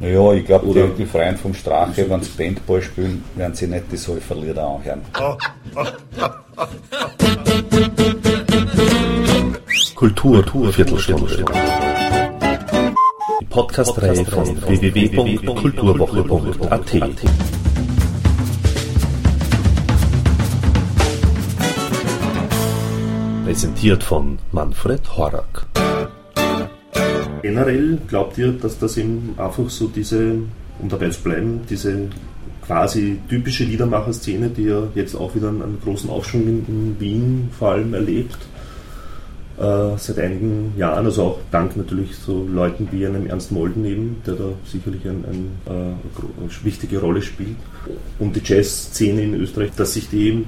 Ja, 0.00 0.32
ich 0.32 0.46
glaube, 0.46 0.72
die, 0.72 0.94
die 0.98 1.06
Freunde 1.06 1.38
vom 1.38 1.52
Strache, 1.52 2.08
wenn 2.08 2.22
sie 2.22 2.30
Paintball 2.30 2.80
spielen, 2.80 3.24
werden 3.34 3.54
sie 3.54 3.66
nicht 3.66 3.90
die 3.90 3.96
Säuferlieder 3.96 4.64
anhören. 4.64 5.02
Kultur, 9.96 10.44
Kultur 10.44 10.72
Viertelstunde. 10.72 11.44
Die 13.40 13.44
Podcast-Reihe 13.46 14.24
von 14.24 14.46
www.kulturwoche.at. 14.68 16.92
Präsentiert 23.44 24.04
von 24.04 24.38
Manfred 24.52 25.16
Horak. 25.16 25.66
Generell 27.48 27.96
glaubt 28.06 28.36
ihr, 28.36 28.52
dass 28.52 28.78
das 28.78 28.98
eben 28.98 29.34
einfach 29.38 29.70
so 29.70 29.88
diese, 29.88 30.34
um 30.80 30.88
dabei 30.90 31.08
zu 31.08 31.22
bleiben, 31.22 31.62
diese 31.70 32.08
quasi 32.66 33.20
typische 33.26 33.64
Liedermacher-Szene, 33.64 34.50
die 34.50 34.64
ja 34.64 34.82
jetzt 34.94 35.14
auch 35.14 35.34
wieder 35.34 35.48
einen, 35.48 35.78
großen 35.82 36.10
Aufschwung 36.10 36.42
in, 36.42 36.66
in 36.68 37.00
Wien 37.00 37.48
vor 37.58 37.70
allem 37.70 37.94
erlebt, 37.94 38.36
äh, 39.56 39.96
seit 39.96 40.18
einigen 40.18 40.74
Jahren, 40.76 41.06
also 41.06 41.22
auch 41.22 41.38
dank 41.50 41.74
natürlich 41.74 42.16
so 42.16 42.46
Leuten 42.46 42.86
wie 42.90 43.06
einem 43.06 43.26
Ernst 43.26 43.50
Molden 43.50 43.82
eben, 43.86 44.16
der 44.26 44.34
da 44.34 44.50
sicherlich 44.66 45.06
ein, 45.06 45.24
ein, 45.24 45.50
äh, 45.68 45.70
eine 45.70 46.50
wichtige 46.64 47.00
Rolle 47.00 47.22
spielt, 47.22 47.56
und 48.18 48.36
die 48.36 48.42
Jazz-Szene 48.44 49.22
in 49.22 49.34
Österreich, 49.40 49.70
dass 49.74 49.94
sich 49.94 50.10
die 50.10 50.28
eben 50.28 50.44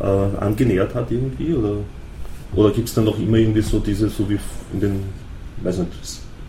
äh, 0.00 0.02
angenähert 0.02 0.94
hat 0.94 1.10
irgendwie, 1.10 1.52
oder, 1.52 1.76
oder 2.54 2.70
gibt 2.70 2.88
es 2.88 2.94
dann 2.94 3.04
noch 3.04 3.18
immer 3.18 3.36
irgendwie 3.36 3.60
so 3.60 3.80
diese, 3.80 4.08
so 4.08 4.30
wie 4.30 4.38
in 4.72 4.80
den 4.80 5.25
weiß 5.64 5.78
nicht, 5.78 5.92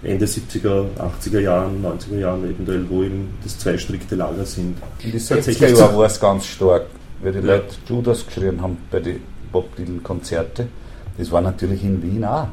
Ende 0.03 0.25
70er, 0.25 0.85
80er 0.97 1.39
Jahren, 1.39 1.83
90er 1.83 2.19
Jahren 2.19 2.43
eventuell, 2.43 2.87
wo 2.89 3.03
eben 3.03 3.33
das 3.43 3.57
zwei 3.57 3.77
strikte 3.77 4.15
Lager 4.15 4.45
sind. 4.45 4.77
In 5.03 5.11
den 5.11 5.19
60er 5.19 5.75
Jahren 5.75 5.97
war 5.97 6.05
es 6.05 6.19
ganz 6.19 6.45
stark, 6.45 6.85
weil 7.21 7.31
die 7.31 7.39
ja. 7.39 7.55
Leute 7.55 7.75
Judas 7.87 8.25
geschrien 8.25 8.61
haben 8.61 8.77
bei 8.91 8.99
den 8.99 9.21
Bob 9.51 9.75
Dylan 9.75 10.03
Konzerte. 10.03 10.67
Das 11.17 11.31
war 11.31 11.41
natürlich 11.41 11.83
in 11.83 12.01
Wien 12.03 12.23
auch 12.25 12.47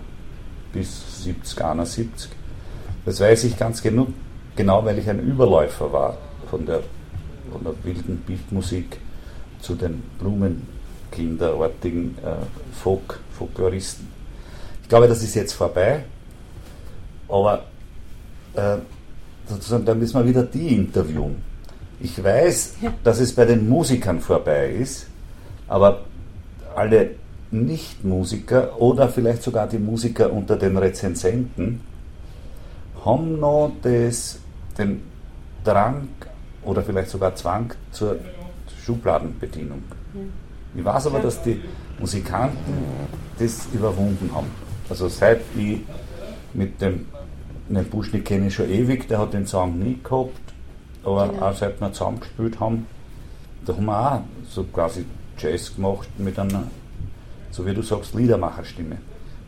bis 0.72 1.22
70, 1.24 1.62
71. 1.62 2.30
Das 3.04 3.20
weiß 3.20 3.44
ich 3.44 3.58
ganz 3.58 3.82
genug, 3.82 4.08
genau, 4.56 4.84
weil 4.84 4.98
ich 4.98 5.08
ein 5.08 5.20
Überläufer 5.20 5.92
war 5.92 6.16
von 6.50 6.64
der, 6.64 6.80
von 7.52 7.62
der 7.62 7.74
wilden 7.84 8.22
Beatmusik 8.26 8.98
zu 9.60 9.74
den 9.74 10.02
Blumenkinderartigen 10.18 12.16
äh, 12.24 12.36
Folk, 12.72 13.20
Folkloristen. 13.36 14.08
Ich 14.82 14.88
glaube, 14.88 15.08
das 15.08 15.22
ist 15.22 15.34
jetzt 15.34 15.52
vorbei. 15.52 16.04
Aber 17.34 17.64
äh, 18.54 18.76
sozusagen, 19.48 19.84
da 19.84 19.92
müssen 19.92 20.20
wir 20.20 20.28
wieder 20.28 20.44
die 20.44 20.76
interviewen. 20.76 21.42
Ich 21.98 22.22
weiß, 22.22 22.76
dass 23.02 23.18
es 23.18 23.34
bei 23.34 23.44
den 23.44 23.68
Musikern 23.68 24.20
vorbei 24.20 24.70
ist, 24.70 25.08
aber 25.66 26.02
alle 26.76 27.10
Nicht-Musiker 27.50 28.80
oder 28.80 29.08
vielleicht 29.08 29.42
sogar 29.42 29.66
die 29.66 29.78
Musiker 29.78 30.32
unter 30.32 30.54
den 30.54 30.76
Rezensenten 30.76 31.80
haben 33.04 33.40
noch 33.40 33.72
das, 33.82 34.38
den 34.78 35.02
Drang 35.64 36.08
oder 36.62 36.84
vielleicht 36.84 37.10
sogar 37.10 37.34
Zwang 37.34 37.74
zur 37.90 38.16
Schubladenbedienung. 38.84 39.82
Ich 40.76 40.84
weiß 40.84 41.08
aber, 41.08 41.18
dass 41.18 41.42
die 41.42 41.60
Musikanten 41.98 42.74
das 43.40 43.66
überwunden 43.72 44.30
haben. 44.32 44.46
Also 44.88 45.08
seit 45.08 45.40
ich 45.56 45.80
mit 46.52 46.80
dem 46.80 47.06
den 47.68 47.84
Buschnick 47.84 48.24
kenne 48.24 48.48
ich 48.48 48.54
schon 48.54 48.70
ewig, 48.70 49.08
der 49.08 49.18
hat 49.18 49.32
den 49.32 49.46
Song 49.46 49.78
nie 49.78 49.98
gehabt, 50.02 50.32
aber 51.02 51.28
genau. 51.28 51.46
auch 51.46 51.56
seit 51.56 51.80
wir 51.80 51.92
zusammengespielt 51.92 52.60
haben, 52.60 52.86
da 53.64 53.74
haben 53.74 53.86
wir 53.86 54.12
auch 54.12 54.22
so 54.48 54.64
quasi 54.64 55.04
Jazz 55.38 55.74
gemacht 55.74 56.08
mit 56.18 56.38
einer, 56.38 56.64
so 57.50 57.64
wie 57.66 57.74
du 57.74 57.82
sagst, 57.82 58.14
Liedermacherstimme. 58.14 58.98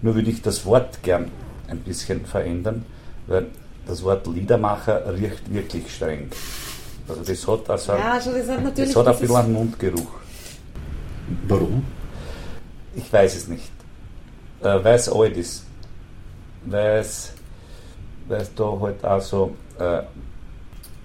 Nur 0.03 0.15
würde 0.15 0.31
ich 0.31 0.43
das 0.43 0.65
Wort 0.65 1.03
gern 1.03 1.31
ein 1.69 1.79
bisschen 1.79 2.25
verändern, 2.25 2.85
weil 3.27 3.47
das 3.87 4.03
Wort 4.03 4.27
Liedermacher 4.27 5.15
riecht 5.15 5.53
wirklich 5.53 5.95
streng. 5.95 6.29
Also 7.09 7.23
das 7.23 7.47
hat 7.47 7.71
also, 7.71 7.93
ja, 7.93 8.13
also 8.15 8.33
das 8.33 8.49
hat, 8.49 8.65
natürlich 8.65 8.93
das 8.93 9.07
hat 9.07 9.15
ein 9.15 9.21
bisschen 9.21 9.37
einen 9.37 9.53
Mundgeruch. 9.53 10.11
Warum? 11.47 11.85
Ich 12.95 13.13
weiß 13.13 13.37
es 13.37 13.49
nicht. 13.49 13.71
Äh, 14.63 14.83
weil 14.83 14.95
es 14.95 15.09
alt 15.09 15.37
ist. 15.37 15.65
Weil 16.65 16.99
es 16.99 17.33
weil 18.29 18.41
es 18.41 18.55
da 18.55 18.79
halt 18.81 19.05
auch 19.05 19.21
so, 19.21 19.57
äh, 19.79 20.03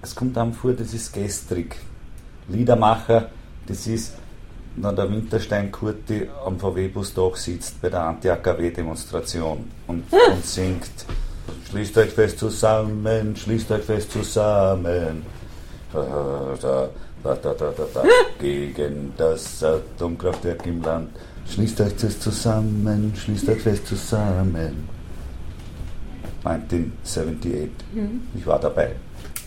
es 0.01 0.15
kommt 0.15 0.37
einem 0.37 0.53
vor, 0.53 0.73
das 0.73 0.93
ist 0.93 1.13
gestrig. 1.13 1.75
Liedermacher, 2.47 3.29
das 3.67 3.87
ist, 3.87 4.13
wenn 4.75 4.95
der 4.95 5.09
Winterstein 5.09 5.71
Kurti 5.71 6.27
am 6.45 6.59
VW-Busdach 6.59 7.35
sitzt 7.35 7.81
bei 7.81 7.89
der 7.89 8.01
Anti-AKW-Demonstration 8.01 9.69
und, 9.87 10.03
und 10.31 10.45
singt 10.45 10.89
Schließt 11.71 11.97
euch 11.99 12.11
fest 12.11 12.37
zusammen, 12.37 13.33
schließt 13.33 13.71
euch 13.71 13.83
fest 13.83 14.11
zusammen. 14.11 15.23
Da, 15.93 16.57
da, 16.61 16.89
da, 17.23 17.35
da, 17.35 17.53
da, 17.53 17.71
da, 17.93 18.03
gegen 18.37 19.13
das 19.15 19.63
Atomkraftwerk 19.63 20.65
im 20.65 20.81
Land. 20.81 21.11
Schließt 21.49 21.79
euch 21.79 21.93
fest 21.93 22.21
zusammen, 22.23 23.13
schließt 23.15 23.47
euch 23.47 23.61
fest 23.61 23.87
zusammen. 23.87 24.89
1978. 26.44 27.69
Mhm. 27.94 28.22
Ich 28.35 28.46
war 28.46 28.59
dabei. 28.59 28.91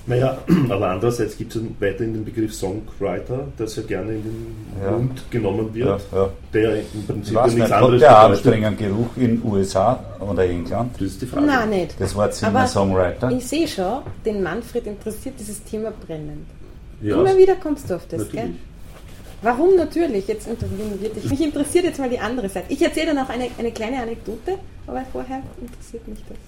Naja, 0.06 0.37
aber 0.69 0.91
andererseits 0.91 1.37
gibt 1.37 1.56
es 1.56 1.62
weiterhin 1.81 2.12
den 2.12 2.25
Begriff 2.25 2.55
Songwriter, 2.55 3.49
das 3.56 3.77
ja 3.77 3.82
gerne 3.84 4.12
in 4.12 4.22
den 4.22 4.56
ja. 4.82 4.91
Mund 4.91 5.31
genommen 5.31 5.75
wird, 5.75 6.03
ja, 6.12 6.19
ja. 6.19 6.31
der 6.53 6.81
im 6.81 7.06
Prinzip 7.06 7.47
nichts 7.47 7.72
anderes 7.72 8.00
der 8.00 8.19
anstrengenden 8.19 8.77
Geruch 8.77 9.16
in 9.16 9.43
USA 9.43 10.05
oder 10.21 10.44
England? 10.44 10.94
Das 10.94 11.09
ist 11.09 11.22
die 11.22 11.27
Frage. 11.27 11.47
Nein, 11.47 11.71
nicht. 11.71 11.99
Das 11.99 12.15
Wort 12.15 12.34
Singer-Songwriter. 12.34 13.31
Ich 13.31 13.47
sehe 13.47 13.66
schon, 13.66 14.03
den 14.26 14.43
Manfred 14.43 14.87
interessiert 14.87 15.37
dieses 15.38 15.62
Thema 15.65 15.91
brennend. 16.06 16.47
Ja, 17.00 17.16
Immer 17.16 17.37
wieder 17.37 17.56
kommst 17.56 17.88
du 17.88 17.94
auf 17.94 18.06
das, 18.06 18.21
natürlich. 18.21 18.44
gell? 18.44 18.55
Warum 19.43 19.76
natürlich? 19.76 20.26
Jetzt 20.26 20.49
interessiert 20.49 21.16
dich. 21.16 21.31
Mich 21.31 21.41
interessiert 21.43 21.84
jetzt 21.84 21.99
mal 21.99 22.09
die 22.09 22.19
andere 22.19 22.49
Seite. 22.49 22.66
Ich 22.71 22.81
erzähle 22.81 23.15
dann 23.15 23.19
auch 23.19 23.28
eine, 23.28 23.49
eine 23.59 23.72
kleine 23.72 24.00
Anekdote, 24.00 24.59
aber 24.87 25.03
vorher 25.12 25.43
interessiert 25.61 26.06
mich 26.09 26.25
das. 26.28 26.38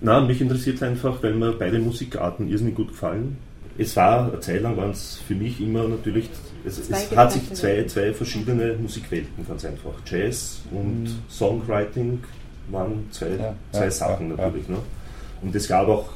Na, 0.00 0.20
mich 0.20 0.40
interessiert 0.40 0.76
es 0.76 0.82
einfach, 0.82 1.22
weil 1.22 1.34
mir 1.34 1.52
beide 1.52 1.78
Musikarten 1.80 2.48
irrsinnig 2.48 2.76
gut 2.76 2.88
gefallen. 2.88 3.36
Es 3.76 3.96
war, 3.96 4.30
eine 4.30 4.40
Zeit 4.40 4.62
lang 4.62 4.76
waren 4.76 4.90
es 4.90 5.20
für 5.26 5.34
mich 5.34 5.60
immer 5.60 5.86
natürlich, 5.86 6.28
es, 6.64 6.78
es 6.78 7.16
hat 7.16 7.32
sich 7.32 7.52
zwei, 7.52 7.84
zwei 7.84 8.12
verschiedene 8.12 8.74
Musikwelten, 8.74 9.46
ganz 9.46 9.64
einfach. 9.64 9.92
Jazz 10.06 10.60
und 10.72 11.04
mhm. 11.04 11.18
Songwriting 11.28 12.20
waren 12.70 13.08
zwei, 13.10 13.30
ja, 13.30 13.54
zwei 13.72 13.84
ja, 13.84 13.90
Sachen 13.90 14.30
ja, 14.30 14.36
natürlich. 14.36 14.68
Ne? 14.68 14.78
Und 15.42 15.54
es 15.54 15.68
gab 15.68 15.88
auch, 15.88 16.10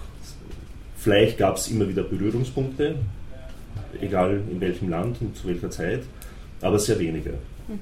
vielleicht 0.97 1.39
gab 1.39 1.57
es 1.57 1.69
immer 1.69 1.89
wieder 1.89 2.03
Berührungspunkte, 2.03 2.97
egal 4.01 4.43
in 4.51 4.61
welchem 4.61 4.91
Land 4.91 5.21
und 5.21 5.37
zu 5.37 5.49
welcher 5.49 5.71
Zeit, 5.71 6.03
aber 6.61 6.79
sehr 6.79 6.99
wenige. 6.99 7.31
Hm. 7.69 7.79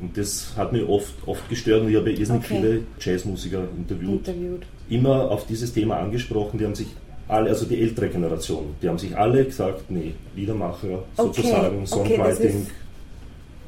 Und 0.00 0.16
das 0.16 0.52
hat 0.56 0.72
mich 0.72 0.86
oft, 0.86 1.14
oft 1.26 1.48
gestört 1.48 1.82
und 1.82 1.90
ich 1.90 1.96
habe 1.96 2.10
irrsinnig 2.10 2.44
okay. 2.44 2.56
viele 2.56 2.80
Jazzmusiker 2.98 3.64
interviewt. 3.76 4.28
interviewt. 4.28 4.66
Immer 4.88 5.30
auf 5.30 5.46
dieses 5.46 5.72
Thema 5.72 5.98
angesprochen, 5.98 6.58
die 6.58 6.64
haben 6.64 6.74
sich 6.74 6.88
alle, 7.28 7.50
also 7.50 7.66
die 7.66 7.80
ältere 7.80 8.08
Generation, 8.08 8.74
die 8.80 8.88
haben 8.88 8.98
sich 8.98 9.16
alle 9.16 9.44
gesagt, 9.44 9.90
nee, 9.90 10.14
Liedermacher 10.34 11.04
okay. 11.16 11.28
sozusagen, 11.28 11.86
Songwriting. 11.86 12.20
Okay, 12.20 12.28
das, 12.28 12.40
ist, 12.40 12.70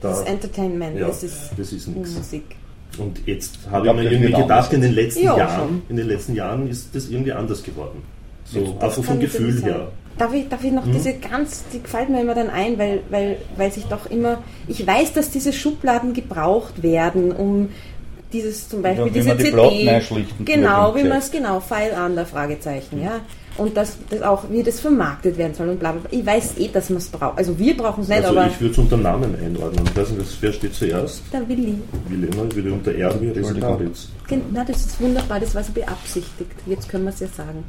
da, 0.01 0.09
das 0.09 0.21
ist 0.21 0.29
Entertainment, 0.29 0.99
ja, 0.99 1.07
das 1.09 1.23
ist, 1.23 1.51
das 1.57 1.73
ist 1.73 1.89
nichts. 1.89 2.15
Musik. 2.15 2.45
Und 2.99 3.21
jetzt 3.27 3.59
habe 3.71 3.87
ich, 3.87 3.95
mir 3.95 4.11
irgendwie 4.11 4.33
gedacht, 4.33 4.73
in 4.73 4.81
den 4.81 4.95
letzten 4.95 5.25
ja, 5.25 5.37
Jahren, 5.37 5.83
in 5.89 5.97
den 5.97 6.09
letzten 6.09 6.35
Jahren 6.35 6.69
ist 6.69 6.95
das 6.95 7.09
irgendwie 7.09 7.33
anders 7.33 7.63
geworden. 7.63 8.03
So, 8.45 8.77
einfach 8.81 9.05
vom 9.05 9.21
Gefühl 9.21 9.63
her. 9.63 9.89
Darf 10.19 10.35
ich, 10.35 10.49
darf 10.49 10.65
ich 10.65 10.73
noch 10.73 10.85
mhm. 10.85 10.93
diese 10.93 11.15
ganz, 11.15 11.65
die 11.73 11.83
gefällt 11.83 12.09
mir 12.09 12.21
immer 12.21 12.35
dann 12.35 12.51
ein, 12.51 12.79
weil, 12.79 13.01
weil, 13.11 13.39
weil 13.57 13.71
sich 13.71 13.85
doch 13.85 14.11
immer, 14.11 14.43
ich 14.67 14.87
weiß, 14.87 15.13
dass 15.13 15.31
diese 15.31 15.53
Schubladen 15.53 16.13
gebraucht 16.15 16.83
werden, 16.83 17.33
um 17.33 17.69
dieses 18.33 18.69
zum 18.69 18.83
Beispiel 18.83 19.07
ja, 19.07 19.13
diese 19.13 19.37
CD, 19.37 19.51
genau, 20.45 20.95
wie 20.95 21.05
man 21.05 21.19
es 21.19 21.31
genau, 21.31 21.61
File 21.61 21.93
under 22.05 22.25
Fragezeichen, 22.27 22.99
mhm. 22.99 23.05
ja, 23.05 23.21
und 23.57 23.77
das, 23.77 23.99
das 24.09 24.23
auch, 24.23 24.45
wie 24.51 24.63
das 24.63 24.81
vermarktet 24.81 25.37
werden 25.37 25.55
soll 25.55 25.69
und 25.69 25.81
bla 25.81 25.93
bla. 25.93 26.03
Ich 26.11 26.25
weiß 26.25 26.59
eh, 26.59 26.69
dass 26.69 26.89
man 26.89 26.99
es 26.99 27.09
braucht. 27.09 27.37
Also 27.37 27.59
wir 27.59 27.77
brauchen 27.77 28.03
es 28.03 28.09
nicht, 28.09 28.25
also 28.25 28.39
aber. 28.39 28.47
Ich 28.47 28.61
würde 28.61 28.73
es 28.73 28.79
unter 28.79 28.97
Namen 28.97 29.35
einordnen. 29.43 29.85
Ich 29.85 29.97
weiß 29.97 30.11
nicht, 30.11 30.39
wer 30.41 30.53
steht 30.53 30.75
zuerst? 30.75 31.23
Der 31.33 31.47
Willi. 31.49 31.75
Willi, 32.09 32.27
ne? 32.31 32.49
Willi 32.55 32.71
unter 32.71 32.95
R 32.95 33.21
wie 33.21 33.29
Resikaritz. 33.31 34.09
Na, 34.53 34.65
das 34.65 34.87
ist 34.87 35.01
wunderbar, 35.01 35.41
das 35.41 35.55
war 35.55 35.65
so 35.65 35.73
beabsichtigt. 35.73 36.53
Jetzt 36.67 36.89
können 36.89 37.05
wir 37.05 37.11
es 37.11 37.21
ja 37.21 37.27
sagen 37.27 37.65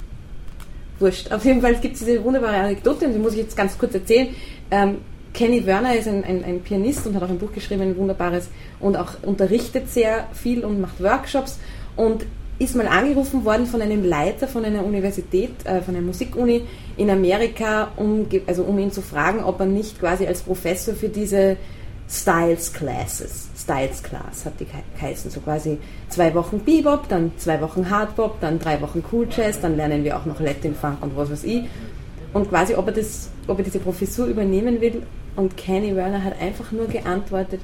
wurscht. 1.01 1.31
Auf 1.31 1.43
jeden 1.43 1.61
Fall 1.61 1.75
gibt 1.75 1.95
es 1.95 2.05
diese 2.05 2.23
wunderbare 2.23 2.55
Anekdote 2.55 3.07
und 3.07 3.13
die 3.13 3.19
muss 3.19 3.33
ich 3.33 3.39
jetzt 3.39 3.57
ganz 3.57 3.77
kurz 3.77 3.93
erzählen. 3.93 4.29
Ähm, 4.69 4.99
Kenny 5.33 5.65
Werner 5.65 5.95
ist 5.95 6.07
ein, 6.07 6.23
ein, 6.23 6.43
ein, 6.43 6.61
Pianist 6.61 7.07
und 7.07 7.15
hat 7.15 7.23
auch 7.23 7.29
ein 7.29 7.39
Buch 7.39 7.53
geschrieben, 7.53 7.81
ein 7.83 7.97
wunderbares, 7.97 8.49
und 8.79 8.97
auch 8.97 9.23
unterrichtet 9.23 9.89
sehr 9.89 10.27
viel 10.33 10.65
und 10.65 10.81
macht 10.81 11.01
Workshops. 11.01 11.59
Und 11.95 12.25
ist 12.61 12.75
mal 12.75 12.87
angerufen 12.87 13.43
worden 13.43 13.65
von 13.65 13.81
einem 13.81 14.05
Leiter 14.05 14.47
von 14.47 14.63
einer 14.63 14.85
Universität, 14.85 15.65
äh, 15.65 15.81
von 15.81 15.95
einer 15.95 16.05
Musikuni 16.05 16.63
in 16.95 17.09
Amerika, 17.09 17.91
um, 17.95 18.27
also 18.45 18.63
um 18.63 18.77
ihn 18.77 18.91
zu 18.91 19.01
fragen, 19.01 19.43
ob 19.43 19.59
er 19.59 19.65
nicht 19.65 19.99
quasi 19.99 20.27
als 20.27 20.41
Professor 20.41 20.93
für 20.93 21.09
diese 21.09 21.57
Styles 22.07 22.71
Classes, 22.73 23.47
Styles 23.57 24.03
Class 24.03 24.45
hat 24.45 24.59
die 24.59 24.67
geheißen, 24.95 25.31
so 25.31 25.39
quasi 25.39 25.77
zwei 26.09 26.33
Wochen 26.35 26.59
Bebop, 26.59 27.07
dann 27.07 27.31
zwei 27.37 27.59
Wochen 27.61 27.89
Hardbop, 27.89 28.41
dann 28.41 28.59
drei 28.59 28.81
Wochen 28.81 29.01
Cool 29.11 29.27
Jazz, 29.35 29.61
dann 29.61 29.77
lernen 29.77 30.03
wir 30.03 30.17
auch 30.17 30.25
noch 30.25 30.39
Latin 30.39 30.75
Funk 30.75 31.01
und 31.01 31.15
was 31.15 31.31
weiß 31.31 31.45
ich. 31.45 31.63
Und 32.33 32.49
quasi, 32.49 32.75
ob 32.75 32.87
er, 32.87 32.93
das, 32.93 33.29
ob 33.47 33.57
er 33.57 33.63
diese 33.63 33.79
Professur 33.79 34.27
übernehmen 34.27 34.81
will. 34.81 35.03
Und 35.35 35.57
Kenny 35.57 35.95
Werner 35.95 36.23
hat 36.23 36.39
einfach 36.41 36.71
nur 36.71 36.87
geantwortet, 36.87 37.61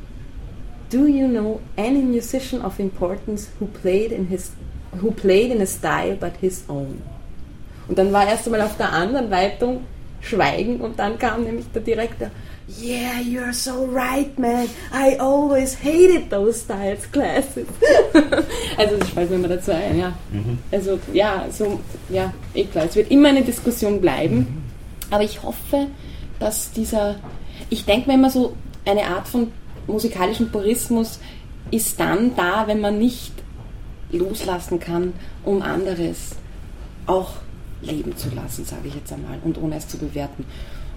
Do 0.89 1.05
you 1.05 1.27
know 1.27 1.59
any 1.75 2.01
musician 2.01 2.61
of 2.61 2.79
importance 2.79 3.49
who 3.59 3.65
played 3.65 4.11
in 4.11 4.27
his 4.27 4.51
who 5.01 5.11
played 5.11 5.51
in 5.51 5.61
a 5.61 5.65
style 5.65 6.15
but 6.15 6.31
his 6.39 6.63
own? 6.69 7.01
Und 7.89 7.97
dann 7.97 8.13
war 8.13 8.25
erst 8.25 8.45
einmal 8.45 8.61
auf 8.61 8.77
der 8.77 8.93
anderen 8.93 9.29
Leitung 9.29 9.81
Schweigen 10.21 10.79
und 10.79 10.97
dann 10.97 11.19
kam 11.19 11.43
nämlich 11.43 11.65
der 11.73 11.81
Direktor 11.81 12.31
Yeah, 12.67 13.21
you're 13.21 13.53
so 13.53 13.85
right, 13.85 14.37
man. 14.37 14.67
I 14.91 15.15
always 15.19 15.73
hated 15.73 16.29
those 16.29 16.59
styles 16.59 17.09
classes. 17.09 17.65
also 18.77 18.97
das 18.97 19.09
fällt 19.09 19.29
mir 19.29 19.37
immer 19.37 19.47
dazu 19.47 19.71
ein, 19.71 19.97
ja. 19.97 20.13
Mhm. 20.31 20.57
Also 20.69 20.99
ja, 21.13 21.45
so, 21.49 21.79
ja, 22.09 22.33
eh 22.53 22.65
klar. 22.65 22.85
Es 22.85 22.95
wird 22.97 23.09
immer 23.09 23.29
eine 23.29 23.43
Diskussion 23.43 24.01
bleiben. 24.01 24.37
Mhm. 24.37 24.47
Aber 25.11 25.23
ich 25.23 25.41
hoffe, 25.43 25.87
dass 26.41 26.71
dieser, 26.73 27.15
ich 27.69 27.85
denke 27.85 28.07
mir 28.07 28.15
immer 28.15 28.29
so, 28.29 28.55
eine 28.85 29.05
Art 29.05 29.27
von 29.27 29.51
musikalischen 29.87 30.51
Purismus 30.51 31.19
ist 31.71 31.99
dann 31.99 32.35
da, 32.35 32.67
wenn 32.67 32.81
man 32.81 32.97
nicht 32.99 33.33
loslassen 34.11 34.79
kann, 34.79 35.13
um 35.43 35.61
anderes 35.61 36.35
auch 37.05 37.33
leben 37.81 38.15
zu 38.15 38.29
lassen, 38.33 38.65
sage 38.65 38.87
ich 38.87 38.95
jetzt 38.95 39.11
einmal, 39.11 39.39
und 39.43 39.61
ohne 39.61 39.77
es 39.77 39.87
zu 39.87 39.97
bewerten. 39.97 40.45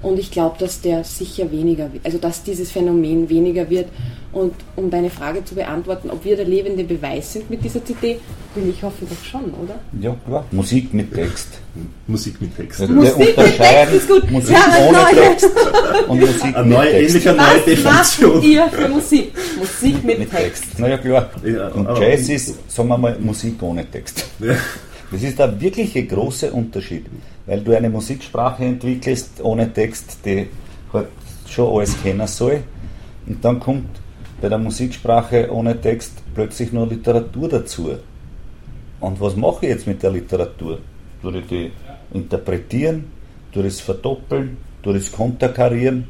Und 0.02 0.19
ich 0.19 0.31
glaube, 0.31 0.56
dass 0.58 0.81
der 0.81 1.05
sicher 1.05 1.50
weniger, 1.52 1.91
also 2.05 2.19
dass 2.19 2.43
dieses 2.43 2.70
Phänomen 2.70 3.29
weniger 3.29 3.69
wird. 3.69 3.88
Und 4.32 4.55
um 4.76 4.91
deine 4.91 5.11
Frage 5.11 5.44
zu 5.44 5.56
beantworten, 5.56 6.08
ob 6.08 6.25
wir 6.25 6.37
der 6.37 6.47
lebende 6.47 6.85
Beweis 6.85 7.32
sind 7.32 7.50
mit 7.50 7.64
dieser 7.64 7.85
CD, 7.85 8.19
will 8.55 8.70
ich 8.70 8.82
hoffen 8.82 9.06
doch 9.11 9.25
schon, 9.25 9.44
oder? 9.62 9.81
Ja, 10.00 10.17
klar. 10.25 10.47
Musik 10.52 10.94
mit 10.94 11.12
Text. 11.12 11.58
Musik 12.06 12.41
mit 12.41 12.56
Text. 12.56 12.81
Ja, 12.81 12.87
Musik 12.87 13.19
mit 13.19 13.35
Text 13.56 13.93
ist 13.93 14.08
gut. 14.08 14.31
Musik 14.31 14.56
ja, 14.56 14.87
ohne 14.87 14.99
neue. 14.99 15.14
Text 15.14 15.50
und 16.08 16.20
Musik 16.20 16.56
eine 16.56 16.67
neue, 16.67 17.02
mit 17.02 17.12
Text. 17.12 17.26
Neue 17.26 17.37
Was 17.37 17.64
Definition. 17.64 18.35
macht 18.35 18.44
ihr 18.44 18.69
für 18.69 18.88
Musik? 18.88 19.32
Musik 19.58 20.05
mit, 20.05 20.19
mit 20.20 20.31
Text. 20.31 20.62
Text. 20.62 20.79
Naja, 20.79 20.99
klar. 20.99 21.31
Ja, 21.44 21.69
und 21.69 21.99
Jazz 21.99 22.29
ist, 22.29 22.70
sagen 22.70 22.88
wir 22.88 22.99
mal, 22.99 23.17
Musik 23.19 23.62
ohne 23.62 23.85
Text. 23.91 24.26
Ja. 24.38 24.55
Das 25.11 25.23
ist 25.25 25.38
der 25.38 25.61
wirkliche 25.61 26.05
große 26.05 26.52
Unterschied, 26.52 27.05
weil 27.47 27.61
du 27.61 27.77
eine 27.77 27.91
Musiksprache 27.91 28.65
entwickelst 28.65 29.43
ohne 29.43 29.73
Text, 29.73 30.19
die 30.25 30.47
halt 30.93 31.09
schon 31.49 31.77
alles 31.77 32.01
kennen 32.03 32.27
soll. 32.27 32.63
Und 33.27 33.45
dann 33.45 33.61
kommt 33.61 33.89
bei 34.41 34.49
der 34.49 34.59
Musiksprache 34.59 35.53
ohne 35.53 35.81
Text 35.81 36.13
plötzlich 36.35 36.73
noch 36.73 36.89
Literatur 36.89 37.49
dazu. 37.49 37.91
Und 39.01 39.21
was 39.21 39.37
mache 39.37 39.67
ich 39.67 39.73
jetzt 39.73 39.87
mit 39.87 40.03
der 40.03 40.11
Literatur? 40.11 40.79
Durch 41.23 41.37
ich 41.37 41.47
die 41.47 41.73
interpretieren, 42.13 43.05
durch 43.53 43.67
das 43.67 43.81
Verdoppeln, 43.81 44.57
durch 44.83 44.99
das 44.99 45.13
Konterkarieren? 45.13 46.07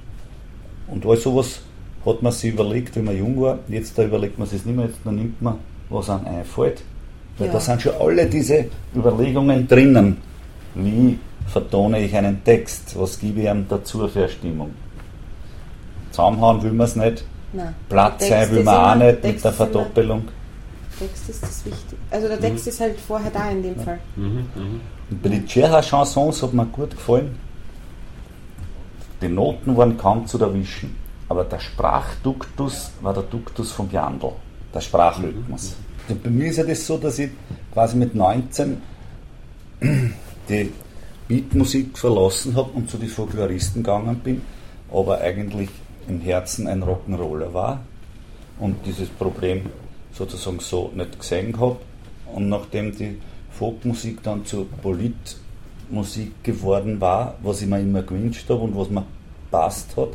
Und 0.88 1.06
all 1.06 1.16
sowas 1.16 1.60
hat 2.04 2.22
man 2.22 2.32
sich 2.32 2.52
überlegt, 2.52 2.96
wenn 2.96 3.04
man 3.04 3.16
jung 3.16 3.40
war. 3.40 3.58
Jetzt 3.68 3.96
da 3.96 4.04
überlegt 4.04 4.38
man 4.38 4.48
sich 4.48 4.64
nicht 4.64 4.76
mehr, 4.76 4.86
jetzt 4.86 5.04
nimmt 5.06 5.40
man, 5.40 5.56
was 5.88 6.10
einem 6.10 6.26
einfällt. 6.26 6.82
Weil 7.38 7.48
ja. 7.48 7.52
da 7.54 7.60
sind 7.60 7.82
schon 7.82 7.92
alle 8.00 8.26
diese 8.26 8.66
Überlegungen 8.94 9.66
drinnen. 9.66 10.16
Wie 10.74 11.18
vertone 11.46 12.00
ich 12.00 12.16
einen 12.16 12.42
Text? 12.44 12.98
Was 12.98 13.18
gebe 13.18 13.40
ich 13.40 13.46
ihm 13.46 13.66
dazu 13.68 14.06
für 14.08 14.20
eine 14.20 14.28
Stimmung? 14.28 14.70
Zusammenhauen 16.10 16.62
will 16.62 16.72
man 16.72 16.86
es 16.86 16.96
nicht. 16.96 17.24
Nein. 17.52 17.74
Platz 17.88 18.28
sein 18.28 18.50
will 18.50 18.62
man 18.62 18.74
auch 18.76 18.94
nicht 18.94 19.22
Text 19.22 19.24
mit 19.36 19.44
der 19.44 19.52
Verdoppelung. 19.52 20.28
Text 20.98 21.28
ist 21.30 21.42
das 21.42 21.64
Wichtige. 21.64 21.96
Also 22.10 22.28
der 22.28 22.40
Text 22.40 22.66
mhm. 22.66 22.70
ist 22.70 22.80
halt 22.80 23.00
vorher 23.00 23.30
da 23.30 23.50
in 23.50 23.62
dem 23.62 23.76
ja. 23.76 23.82
Fall. 23.82 23.98
Mhm, 24.16 24.24
mhm. 24.54 24.80
Und 25.10 25.22
bei 25.22 25.28
den 25.30 25.46
Cherha-Chansons 25.46 26.42
hat 26.42 26.52
mir 26.52 26.66
gut 26.66 26.90
gefallen. 26.90 27.36
Die 29.22 29.28
Noten 29.28 29.76
waren 29.76 29.96
kaum 29.96 30.26
zu 30.26 30.38
erwischen, 30.38 30.96
aber 31.28 31.44
der 31.44 31.58
Sprachduktus 31.58 32.92
war 33.02 33.12
der 33.12 33.24
Duktus 33.24 33.72
vom 33.72 33.90
Jandl, 33.90 34.32
der 34.74 34.80
Sprachrhythmus. 34.80 35.70
Mhm. 35.70 35.90
Also 36.08 36.20
bei 36.22 36.30
mir 36.30 36.50
ist 36.50 36.56
ja 36.56 36.64
das 36.64 36.86
so, 36.86 36.96
dass 36.98 37.18
ich 37.18 37.30
quasi 37.72 37.96
mit 37.96 38.14
19 38.14 38.80
die 40.48 40.72
Beatmusik 41.28 41.96
verlassen 41.96 42.56
habe 42.56 42.70
und 42.72 42.90
zu 42.90 42.98
den 42.98 43.08
Folkloristen 43.08 43.82
gegangen 43.82 44.20
bin, 44.24 44.42
aber 44.92 45.20
eigentlich 45.20 45.68
im 46.08 46.20
Herzen 46.20 46.66
ein 46.66 46.82
Rock'n'Roller 46.82 47.52
war 47.52 47.80
und 48.58 48.76
dieses 48.84 49.08
Problem 49.08 49.66
sozusagen 50.12 50.60
so 50.60 50.90
nicht 50.94 51.18
gesehen 51.18 51.58
habe. 51.58 51.76
Und 52.34 52.48
nachdem 52.48 52.96
die 52.96 53.18
Folkmusik 53.50 54.22
dann 54.22 54.44
zur 54.44 54.66
Politmusik 54.68 56.42
geworden 56.42 57.00
war, 57.00 57.36
was 57.42 57.62
ich 57.62 57.68
mir 57.68 57.80
immer 57.80 58.02
gewünscht 58.02 58.48
habe 58.48 58.60
und 58.60 58.76
was 58.76 58.90
mir 58.90 59.04
passt 59.50 59.96
hat, 59.96 60.10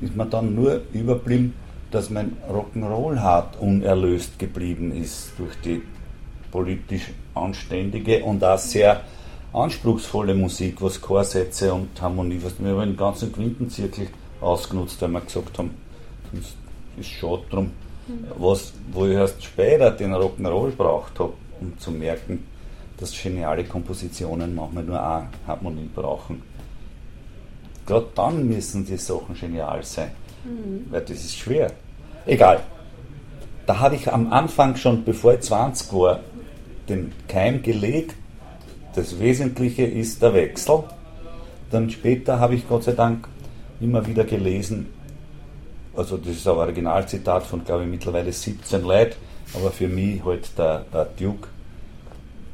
ist 0.00 0.14
mir 0.14 0.26
dann 0.26 0.54
nur 0.54 0.82
überblieben, 0.92 1.54
dass 1.90 2.10
mein 2.10 2.36
Rock'n'Roll 2.50 3.20
hart 3.20 3.60
unerlöst 3.60 4.38
geblieben 4.38 4.92
ist 4.92 5.32
durch 5.38 5.54
die 5.64 5.82
politisch 6.50 7.12
anständige 7.34 8.24
und 8.24 8.42
auch 8.44 8.58
sehr 8.58 9.02
anspruchsvolle 9.56 10.34
Musik, 10.34 10.82
was 10.82 11.00
Chorsätze 11.00 11.72
und 11.72 12.00
Harmonie, 12.00 12.40
was 12.42 12.54
wir 12.58 12.72
haben 12.72 12.90
den 12.90 12.96
ganzen 12.96 13.32
Quintenzirkel 13.32 14.08
ausgenutzt, 14.40 15.00
weil 15.00 15.08
wir 15.08 15.20
gesagt 15.22 15.58
haben, 15.58 15.70
es 16.34 16.54
ist 17.00 17.10
schade 17.10 17.42
drum, 17.50 17.70
was, 18.38 18.72
wo 18.92 19.06
ich 19.06 19.14
erst 19.14 19.42
später 19.42 19.90
den 19.90 20.14
Rock'n'Roll 20.14 20.72
braucht 20.72 21.18
habe, 21.18 21.32
um 21.60 21.78
zu 21.78 21.90
merken, 21.90 22.46
dass 22.98 23.20
geniale 23.20 23.64
Kompositionen 23.64 24.54
manchmal 24.54 24.84
nur 24.84 25.02
eine 25.02 25.28
Harmonie 25.46 25.88
brauchen. 25.94 26.42
Gerade 27.86 28.06
dann 28.14 28.46
müssen 28.46 28.84
die 28.84 28.96
Sachen 28.96 29.34
genial 29.38 29.82
sein. 29.84 30.10
Mhm. 30.44 30.86
Weil 30.90 31.02
das 31.02 31.18
ist 31.18 31.36
schwer. 31.36 31.72
Egal. 32.26 32.60
Da 33.66 33.80
habe 33.80 33.96
ich 33.96 34.12
am 34.12 34.32
Anfang 34.32 34.76
schon, 34.76 35.04
bevor 35.04 35.34
ich 35.34 35.40
20 35.40 35.92
war, 35.92 36.20
den 36.88 37.12
Keim 37.28 37.62
gelegt. 37.62 38.14
Das 38.96 39.20
Wesentliche 39.20 39.84
ist 39.84 40.22
der 40.22 40.32
Wechsel. 40.32 40.84
Dann 41.70 41.90
später 41.90 42.40
habe 42.40 42.54
ich 42.54 42.66
Gott 42.66 42.84
sei 42.84 42.92
Dank 42.92 43.28
immer 43.78 44.06
wieder 44.06 44.24
gelesen, 44.24 44.86
also 45.94 46.16
das 46.16 46.36
ist 46.36 46.48
ein 46.48 46.56
Originalzitat 46.56 47.42
von, 47.44 47.64
glaube 47.64 47.84
ich, 47.84 47.90
mittlerweile 47.90 48.32
17 48.32 48.82
Leuten, 48.82 49.16
aber 49.54 49.70
für 49.70 49.88
mich 49.88 50.24
halt 50.24 50.48
der, 50.56 50.84
der 50.92 51.08
Duke, 51.18 51.48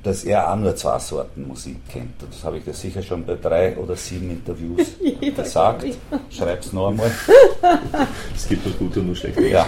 dass 0.03 0.25
er 0.25 0.53
auch 0.53 0.57
nur 0.57 0.75
zwei 0.75 0.99
Sorten 0.99 1.47
Musik 1.47 1.77
kennt. 1.89 2.21
Und 2.23 2.33
das 2.33 2.43
habe 2.43 2.59
ich 2.59 2.65
dir 2.65 2.75
sicher 2.75 3.03
schon 3.03 3.25
bei 3.25 3.37
drei 3.37 3.77
oder 3.77 3.95
sieben 3.95 4.31
Interviews 4.31 4.95
gesagt. 5.37 5.87
Schreib 6.31 6.61
es 6.61 6.73
noch 6.73 6.89
einmal. 6.89 7.11
Es 8.35 8.49
gibt 8.49 8.67
nur 8.67 8.75
gute 8.75 9.01
und 9.01 9.07
nur 9.07 9.17
schlechte. 9.17 9.47
Ja. 9.47 9.67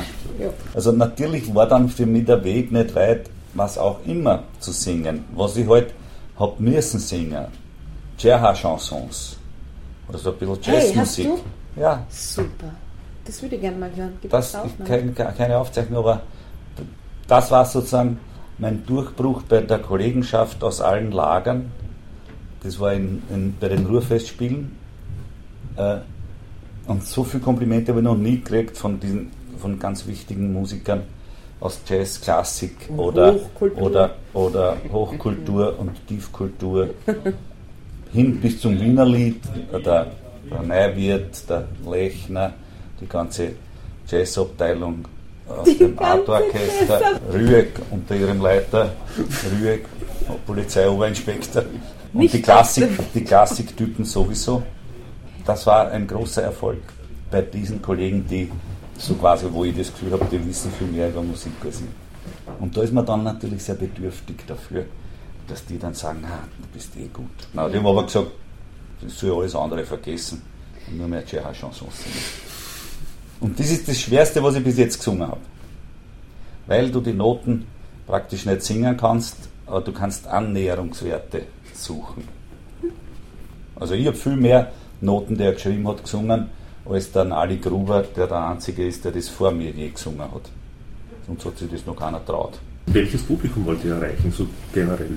Also 0.75 0.91
natürlich 0.91 1.55
war 1.55 1.69
dann 1.69 1.89
für 1.89 2.07
mich 2.07 2.25
der 2.25 2.43
Weg 2.43 2.73
nicht 2.73 2.95
weit, 2.97 3.31
was 3.55 3.79
auch 3.79 4.01
immer 4.07 4.43
zu 4.59 4.73
singen. 4.73 5.25
Was 5.37 5.57
ich 5.57 5.69
halt 5.69 5.95
habe 6.39 6.63
müssen 6.63 6.99
singen. 6.99 7.47
Cherha-Chansons. 8.19 9.37
Oder 10.09 10.19
so 10.19 10.33
ein 10.33 10.39
bisschen 10.39 10.59
Jazzmusik. 10.63 11.27
Hey, 11.27 11.83
ja. 11.83 12.07
Super. 12.09 12.71
Das 13.25 13.43
würde 13.43 13.57
ich 13.57 13.61
gerne 13.61 13.79
mal 13.79 13.91
hören. 13.95 14.13
Gibt 14.21 14.33
das 14.33 14.57
keine, 14.87 15.13
keine 15.13 15.59
Aufzeichnung, 15.59 15.99
aber 15.99 16.23
das 17.27 17.51
war 17.51 17.65
sozusagen 17.65 18.19
mein 18.59 18.85
Durchbruch 18.85 19.43
bei 19.43 19.61
der 19.61 19.79
Kollegenschaft 19.79 20.63
aus 20.63 20.81
allen 20.81 21.11
Lagern. 21.11 21.73
Das 22.63 22.79
war 22.79 22.93
in, 22.93 23.23
in, 23.31 23.55
bei 23.59 23.69
den 23.69 23.87
Ruhrfestspielen. 23.87 24.77
Äh, 25.77 25.97
und 26.87 27.05
so 27.05 27.25
viele 27.25 27.43
Komplimente 27.43 27.93
habe 27.93 28.01
ich 28.01 28.05
noch 28.05 28.17
nie 28.17 28.37
gekriegt 28.37 28.77
von 28.77 29.01
diesen 29.01 29.31
von 29.59 29.79
ganz 29.79 30.07
wichtigen 30.07 30.53
Musikern 30.53 31.05
aus 31.65 31.81
Jazz, 31.89 32.21
Klassik 32.21 32.77
oder 32.95 33.35
Hochkultur. 33.35 33.83
oder, 33.83 34.11
oder 34.35 34.77
Hochkultur 34.93 35.79
und 35.79 36.07
Tiefkultur. 36.07 36.91
Hin 38.13 38.39
bis 38.39 38.61
zum 38.61 38.79
Wienerlied, 38.79 39.41
der, 39.73 39.81
der 40.51 40.63
Neuwirt, 40.63 41.49
der 41.49 41.67
Lechner, 41.91 42.53
die 43.01 43.07
ganze 43.07 43.53
Jazzabteilung 44.07 45.07
aus 45.49 45.65
die 45.65 45.79
dem 45.79 45.99
Artorchester, 45.99 47.19
Rüegg 47.33 47.81
unter 47.91 48.15
ihrem 48.15 48.43
Leiter, 48.43 48.93
Rüegg, 49.59 49.87
Polizeioberinspektor. 50.47 51.65
Und 52.13 52.31
die, 52.33 52.43
Klassik, 52.43 52.91
die 53.15 53.25
Klassiktypen 53.25 54.05
sowieso. 54.05 54.63
Das 55.47 55.67
war 55.67 55.91
ein 55.91 56.07
großer 56.07 56.43
Erfolg 56.43 56.83
bei 57.31 57.41
diesen 57.41 57.81
Kollegen, 57.81 58.27
die 58.29 58.51
so 58.99 59.15
quasi, 59.15 59.47
wo 59.51 59.65
ich 59.65 59.77
das 59.77 59.93
Gefühl 59.93 60.13
habe, 60.13 60.27
die 60.31 60.47
wissen 60.47 60.71
viel 60.73 60.87
mehr 60.87 61.09
über 61.09 61.23
Musik 61.23 61.53
als 61.65 61.81
ich. 61.81 61.87
Und 62.61 62.77
da 62.77 62.83
ist 62.83 62.93
man 62.93 63.05
dann 63.05 63.25
natürlich 63.25 63.63
sehr 63.63 63.75
bedürftig 63.75 64.37
dafür, 64.47 64.85
dass 65.49 65.65
die 65.67 65.79
dann 65.79 65.95
sagen, 65.95 66.25
ah, 66.25 66.47
du 66.61 66.69
bist 66.73 66.97
eh 66.97 67.09
gut. 67.13 67.27
Na, 67.53 67.69
die 67.69 67.77
haben 67.79 67.87
aber 67.87 68.05
gesagt, 68.05 68.29
das 69.01 69.19
soll 69.19 69.39
alles 69.39 69.55
andere 69.55 69.85
vergessen 69.85 70.43
und 70.89 70.99
nur 70.99 71.09
mehr 71.09 71.25
Tschecha-Chansons 71.25 72.03
singen. 72.03 72.45
Und 73.41 73.59
das 73.59 73.71
ist 73.71 73.87
das 73.89 74.01
Schwerste, 74.01 74.43
was 74.43 74.55
ich 74.57 74.65
bis 74.65 74.79
jetzt 74.79 74.99
gesungen 74.99 75.29
habe. 75.29 75.41
Weil 76.67 76.91
du 76.91 77.01
die 77.01 77.13
Noten 77.13 77.67
praktisch 78.07 78.47
nicht 78.47 78.63
singen 78.63 78.97
kannst, 78.97 79.37
aber 79.67 79.81
du 79.81 79.93
kannst 79.93 80.27
Annäherungswerte 80.27 81.43
suchen. 81.75 82.27
Also 83.77 83.95
ich 83.95 84.07
habe 84.07 84.17
viel 84.17 84.37
mehr 84.37 84.73
Noten, 85.01 85.37
die 85.37 85.43
er 85.43 85.53
geschrieben 85.53 85.87
hat, 85.89 86.03
gesungen, 86.03 86.49
als 86.87 87.11
dann 87.13 87.33
Ali 87.33 87.59
Gruber, 87.59 88.05
der 88.17 88.27
der 88.27 88.49
Einzige 88.49 88.87
ist, 88.87 89.05
der 89.05 89.13
das 89.13 89.29
vor 89.29 89.51
mir 89.51 89.71
je 89.71 89.89
gesungen 89.89 90.21
hat. 90.21 90.51
Sonst 91.27 91.45
hat 91.45 91.59
sich 91.59 91.71
das 91.71 91.87
noch 91.87 91.97
keiner 91.97 92.25
traut. 92.25 92.59
Welches 92.87 93.23
Publikum 93.23 93.65
wollt 93.65 93.85
ihr 93.85 93.95
erreichen, 93.95 94.31
so 94.31 94.47
generell? 94.73 95.17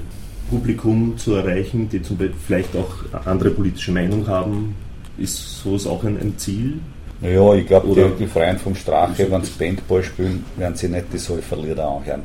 Publikum 0.49 1.17
zu 1.17 1.35
erreichen, 1.35 1.89
die 1.89 2.01
zum 2.01 2.17
Beispiel 2.17 2.37
vielleicht 2.45 2.75
auch 2.75 3.25
andere 3.25 3.49
politische 3.49 3.91
Meinung 3.91 4.25
haben, 4.27 4.75
ist 5.17 5.61
sowas 5.61 5.85
auch 5.85 6.03
ein, 6.03 6.17
ein 6.19 6.37
Ziel? 6.37 6.79
Ja, 7.21 7.53
ich 7.55 7.67
glaube, 7.67 7.93
die, 7.93 8.23
die 8.23 8.27
Freien 8.27 8.57
vom 8.57 8.75
Strache, 8.75 9.29
wenn 9.29 9.43
sie 9.43 9.51
Bandball 9.57 10.03
spielen, 10.03 10.45
werden 10.55 10.75
sie 10.75 10.87
nicht 10.87 11.05
die 11.11 11.17
Säuferlieder 11.17 11.85
anhören. 11.85 12.21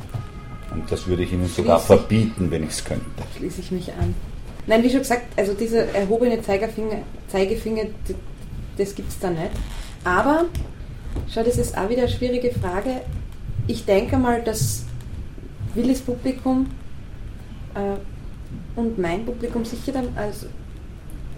Und 0.73 0.91
das 0.91 1.07
würde 1.07 1.25
ich 1.25 1.33
ihnen 1.33 1.49
sogar 1.49 1.81
verbieten, 1.81 2.51
wenn 2.51 2.65
ich 2.65 2.71
es 2.71 2.85
könnte. 2.85 3.05
Schließe 3.37 3.61
ich 3.61 3.71
mich 3.73 3.93
an. 3.93 4.15
Nein, 4.67 4.83
wie 4.83 4.91
schon 4.91 5.01
gesagt, 5.01 5.23
also 5.37 5.55
dieser 5.55 5.87
erhobene 5.95 6.41
Zeigefinger, 6.41 6.99
Zeigefinger 7.29 7.85
das 8.79 8.95
gibt 8.95 9.11
es 9.11 9.19
da 9.19 9.31
nicht. 9.31 9.51
Aber, 10.05 10.47
schau, 11.33 11.43
das 11.43 11.59
ist 11.59 11.77
auch 11.77 11.89
wieder 11.89 12.03
eine 12.03 12.11
schwierige 12.11 12.51
Frage. 12.53 13.03
Ich 13.67 13.85
denke 13.85 14.17
mal, 14.17 14.43
dass 14.43 14.85
Willis 15.75 16.01
Publikum 16.01 16.67
äh, 17.75 18.79
und 18.79 18.99
mein 18.99 19.25
Publikum 19.25 19.65
sicher 19.65 19.93
dann, 19.93 20.09
also 20.17 20.47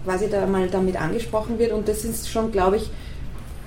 quasi 0.03 0.29
da 0.29 0.45
mal 0.45 0.67
damit 0.67 0.99
angesprochen 0.99 1.57
wird 1.59 1.71
und 1.71 1.87
das 1.87 2.05
ist 2.05 2.29
schon, 2.29 2.51
glaube 2.51 2.77
ich, 2.77 2.89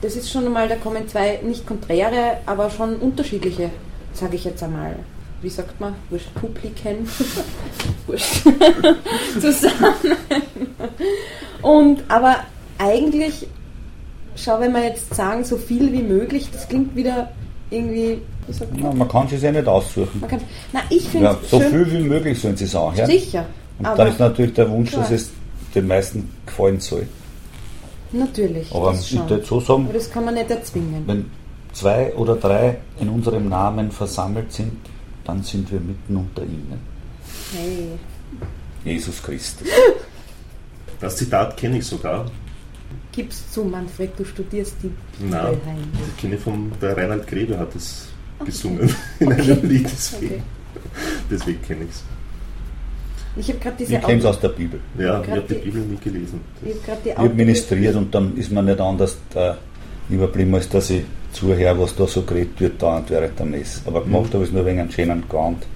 das 0.01 0.15
ist 0.15 0.31
schon 0.31 0.51
mal, 0.53 0.69
da 0.69 0.77
kommen 0.77 1.09
zwei 1.09 1.41
nicht 1.43 1.67
konträre, 1.67 2.39
aber 2.47 2.71
schon 2.71 2.97
unterschiedliche, 2.97 3.71
sage 4.13 4.37
ich 4.37 4.45
jetzt 4.45 4.63
einmal, 4.63 4.97
wie 5.43 5.49
sagt 5.49 5.81
man, 5.81 5.95
Wurscht, 6.11 6.33
Publiken, 6.35 7.09
Wurscht, 8.07 8.45
zusammen. 9.41 10.17
Und, 11.63 12.05
aber 12.09 12.37
eigentlich 12.79 13.49
schau, 14.43 14.61
wenn 14.61 14.73
wir 14.73 14.85
jetzt 14.85 15.15
sagen, 15.15 15.45
so 15.45 15.57
viel 15.57 15.93
wie 15.93 16.03
möglich, 16.03 16.49
das 16.53 16.69
klingt 16.69 16.95
wieder 16.95 17.31
irgendwie. 17.71 18.21
Na, 18.77 18.93
man 18.93 19.09
kann 19.09 19.29
es 19.31 19.43
ja 19.43 19.53
nicht 19.53 19.69
aussuchen. 19.69 20.21
Man 20.21 20.31
kann, 20.31 20.41
na, 20.73 20.81
ich 20.89 21.09
finde 21.09 21.27
ja, 21.27 21.39
So 21.49 21.61
schön, 21.61 21.87
viel 21.87 22.05
wie 22.05 22.09
möglich 22.09 22.41
sollen 22.41 22.57
sie 22.57 22.65
es 22.65 22.75
auch. 22.75 22.95
Ja? 22.95 23.07
Sicher. 23.07 23.45
Und 23.79 23.87
dann 23.87 24.09
ist 24.09 24.19
natürlich 24.19 24.55
der 24.55 24.71
Wunsch, 24.71 24.91
klar. 24.91 25.03
dass 25.03 25.11
es 25.11 25.31
den 25.75 25.87
meisten 25.87 26.31
gefallen 26.47 26.81
soll. 26.81 27.07
Natürlich. 28.13 28.75
Aber 28.75 28.95
ich 28.95 29.13
würde 29.29 29.45
so 29.45 29.61
sagen, 29.61 29.85
Aber 29.85 29.93
das 29.93 30.11
kann 30.11 30.25
man 30.25 30.35
nicht 30.35 30.51
erzwingen. 30.51 31.03
Wenn 31.07 31.31
zwei 31.73 32.13
oder 32.15 32.37
drei 32.37 32.79
in 32.99 33.09
unserem 33.11 33.49
Namen 33.49 33.91
versammelt 33.91 34.51
sind, 34.53 34.73
dann 35.25 35.43
sind 35.43 35.71
wir 35.71 35.79
mitten 35.79 36.17
unter 36.17 36.43
ihnen. 36.43 36.81
Hey. 37.55 37.89
Jesus 38.85 39.23
Christus. 39.23 39.69
Das 41.01 41.17
Zitat 41.17 41.57
kenne 41.57 41.79
ich 41.79 41.87
sogar. 41.87 42.27
Gib's 43.19 43.51
zu, 43.51 43.65
Manfred, 43.65 44.11
du 44.17 44.25
studierst 44.25 44.77
die 44.81 44.93
Bibelheim. 45.19 45.59
Nein, 45.67 45.79
ich 46.07 46.23
kenne 46.23 46.39
vom, 46.39 46.71
der 46.81 46.97
Reinhard 46.97 47.27
Grebe 47.27 47.59
hat 47.59 47.75
es 47.75 48.07
okay. 48.39 48.47
gesungen 48.53 48.95
in 49.19 49.33
einem 49.33 49.69
Lied, 49.69 49.87
deswegen, 49.91 50.27
okay. 50.27 50.43
deswegen 51.29 51.63
kenne 51.63 51.83
ich 51.83 51.91
es. 51.91 52.05
Ich 53.37 53.49
habe 53.49 53.59
gerade 53.59 53.77
diese 53.77 53.97
Ich 53.97 54.03
kenne 54.03 54.21
es 54.21 54.25
aus 54.25 54.39
der 54.39 54.51
Bibel. 54.51 54.79
Ja, 54.97 55.21
ich 55.21 55.31
habe 55.31 55.41
die, 55.41 55.55
die, 55.55 55.61
Bibel 55.63 55.83
nie 55.83 55.97
gelesen. 55.97 56.41
Ich 56.63 56.77
habe 56.89 57.29
hab 57.29 57.35
ministriert 57.35 57.97
und 57.97 58.15
dann 58.15 58.37
ist 58.37 58.53
man 58.53 58.67
nicht 58.67 58.81
anders 58.81 59.19
äh, 59.35 59.55
überblieben, 60.09 60.55
als 60.55 60.69
dass 60.69 60.89
ich 60.91 61.03
zuhöre, 61.33 61.77
was 61.77 61.97
da 61.97 62.07
so 62.07 62.23
geredet 62.23 62.61
wird 62.61 62.81
dauernd 62.81 63.11
während 63.11 63.37
der 63.37 63.47
Messe. 63.47 63.81
Aber 63.87 64.05
gemacht 64.05 64.27
mhm. 64.27 64.35
habe 64.35 64.45
ich 64.45 64.51
es 64.51 64.55
nur 64.55 64.65
wegen 64.65 64.79
einem 64.79 64.93
schönen 64.93 65.29
Ground. 65.29 65.67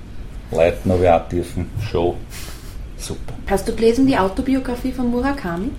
Leuten 0.53 0.93
habe 0.93 1.03
ich 1.03 1.11
auch 1.11 1.29
dürfen. 1.29 1.67
Show. 1.91 2.15
Super. 2.99 3.35
Hast 3.49 3.67
du 3.67 3.75
gelesen 3.75 4.07
die 4.07 4.17
Autobiografie 4.17 4.93
von 4.93 5.11
Murakami? 5.11 5.71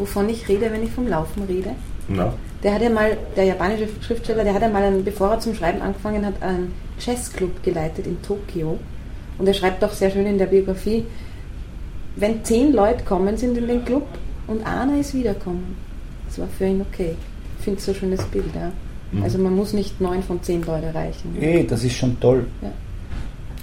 Wovon 0.00 0.28
ich 0.28 0.48
rede, 0.48 0.72
wenn 0.72 0.82
ich 0.82 0.90
vom 0.90 1.06
Laufen 1.06 1.44
rede? 1.44 1.70
Na. 2.08 2.32
Der 2.62 2.74
hat 2.74 2.82
ja 2.82 2.90
mal, 2.90 3.16
der 3.36 3.44
japanische 3.44 3.88
Schriftsteller, 4.00 4.44
der 4.44 4.54
hat 4.54 4.62
ja 4.62 4.68
mal, 4.68 4.82
einen, 4.82 5.04
bevor 5.04 5.30
er 5.30 5.40
zum 5.40 5.54
Schreiben 5.54 5.80
angefangen 5.80 6.26
hat, 6.26 6.42
einen 6.42 6.72
Jazzclub 6.98 7.62
geleitet 7.62 8.06
in 8.06 8.20
Tokio. 8.22 8.78
Und 9.38 9.46
er 9.46 9.54
schreibt 9.54 9.82
auch 9.84 9.92
sehr 9.92 10.10
schön 10.10 10.26
in 10.26 10.38
der 10.38 10.46
Biografie, 10.46 11.04
wenn 12.16 12.44
zehn 12.44 12.72
Leute 12.72 13.04
kommen 13.04 13.36
sind 13.36 13.56
in 13.56 13.68
den 13.68 13.84
Club 13.84 14.06
und 14.46 14.66
einer 14.66 14.98
ist 14.98 15.14
wiederkommen. 15.14 15.76
Das 16.26 16.38
war 16.38 16.48
für 16.48 16.66
ihn 16.66 16.80
okay. 16.80 17.14
Ich 17.58 17.64
finde 17.64 17.78
es 17.78 17.86
so 17.86 17.92
ein 17.92 17.96
schönes 17.96 18.22
Bild, 18.24 18.54
ja. 18.54 18.72
Mhm. 19.12 19.22
Also 19.22 19.38
man 19.38 19.54
muss 19.54 19.72
nicht 19.72 20.00
neun 20.00 20.22
von 20.22 20.42
zehn 20.42 20.62
Leute 20.62 20.86
erreichen. 20.86 21.36
Eh, 21.40 21.64
das 21.64 21.84
ist 21.84 21.94
schon 21.94 22.18
toll. 22.20 22.46
Ja. 22.62 22.72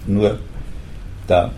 Nur 0.07 0.39
der 1.27 1.51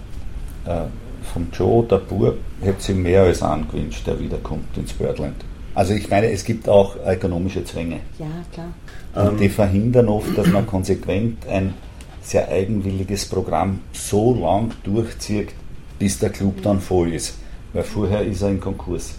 äh, 0.65 0.81
vom 1.29 1.47
Joe, 1.51 1.85
der 1.85 1.97
Bub, 1.97 2.37
hätte 2.61 2.81
sich 2.81 2.95
mehr 2.95 3.23
als 3.23 3.41
angewünscht, 3.41 4.05
der 4.07 4.19
wiederkommt 4.19 4.77
ins 4.77 4.93
Birdland. 4.93 5.35
Also 5.75 5.93
ich 5.93 6.09
meine, 6.09 6.31
es 6.31 6.43
gibt 6.43 6.67
auch 6.67 6.95
ökonomische 7.05 7.63
Zwänge. 7.63 8.01
Ja, 8.17 8.25
klar. 8.51 8.73
Und 9.15 9.33
ähm, 9.33 9.37
die 9.39 9.49
verhindern 9.49 10.07
oft, 10.07 10.37
dass 10.37 10.47
man 10.47 10.65
konsequent 10.67 11.47
ein 11.47 11.73
sehr 12.21 12.49
eigenwilliges 12.49 13.25
Programm 13.25 13.79
so 13.93 14.35
lang 14.35 14.71
durchzieht, 14.83 15.49
bis 15.97 16.19
der 16.19 16.29
Club 16.29 16.61
dann 16.63 16.79
voll 16.79 17.13
ist. 17.13 17.37
Weil 17.73 17.83
vorher 17.83 18.23
ist 18.23 18.41
er 18.41 18.49
in 18.49 18.59
Konkurs. 18.59 19.15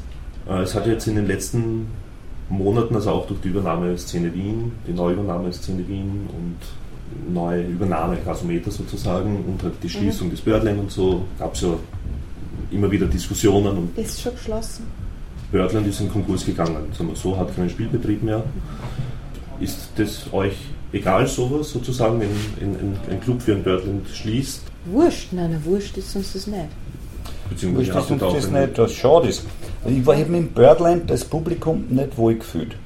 Äh, 0.49 0.63
es 0.63 0.75
hat 0.75 0.87
jetzt 0.87 1.07
in 1.07 1.17
den 1.17 1.27
letzten 1.27 1.89
Monaten, 2.49 2.95
also 2.95 3.11
auch 3.11 3.27
durch 3.27 3.41
die 3.41 3.49
Übernahme 3.49 3.97
Szene 3.97 4.33
Wien, 4.35 4.73
die 4.87 4.93
Neuübernahme 4.93 5.53
Szene 5.53 5.87
Wien 5.87 6.29
und 6.29 7.33
neue 7.33 7.63
Übernahme 7.63 8.17
Gasometer 8.25 8.71
sozusagen 8.71 9.45
und 9.47 9.63
halt 9.63 9.75
die 9.83 9.87
mhm. 9.87 9.91
Schließung 9.91 10.29
mhm. 10.29 10.33
des 10.33 10.41
Birdland 10.41 10.79
und 10.79 10.91
so, 10.91 11.23
gab 11.39 11.55
es 11.55 11.63
ja 11.63 11.71
immer 12.71 12.91
wieder 12.91 13.07
Diskussionen. 13.07 13.77
Und 13.77 13.99
ist 13.99 14.21
schon 14.21 14.35
geschlossen. 14.35 14.87
Birdland 15.51 15.87
ist 15.87 16.01
in 16.01 16.11
Konkurs 16.11 16.47
gegangen, 16.47 16.77
sagen 16.97 17.09
wir 17.09 17.17
so, 17.17 17.37
hat 17.37 17.55
keinen 17.55 17.71
Spielbetrieb 17.71 18.23
mehr. 18.23 18.43
Ist 19.59 19.91
das 19.97 20.33
euch 20.33 20.55
egal 20.93 21.27
sowas 21.27 21.71
sozusagen, 21.71 22.21
wenn 22.21 22.29
ein, 22.29 22.97
ein 23.11 23.21
Club 23.21 23.43
für 23.43 23.53
ein 23.53 23.63
Birdland 23.63 24.09
schließt? 24.09 24.63
Wurscht, 24.87 25.33
nein, 25.33 25.51
nein 25.51 25.65
wurscht 25.65 25.97
ist 25.97 26.15
uns 26.17 26.33
das 26.33 26.47
nicht. 26.47 26.69
Beziehungsweise 27.49 27.95
wurscht 27.95 28.11
ist 28.11 28.23
uns 28.23 28.35
das 28.35 28.51
nicht, 28.51 28.79
was 28.79 28.93
schade 28.93 29.29
ist. 29.29 29.45
Ich 29.87 30.07
war 30.07 30.17
eben 30.17 30.35
im 30.35 30.49
Birdland 30.49 31.11
das 31.11 31.25
Publikum 31.25 31.87
nicht 31.89 32.17
wohl 32.17 32.37
gefühlt. 32.37 32.77